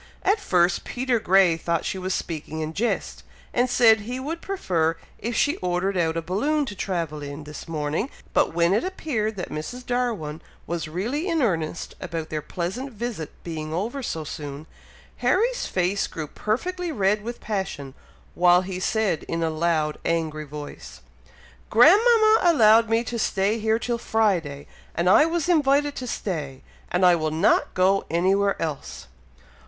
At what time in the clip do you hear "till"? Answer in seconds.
23.77-23.99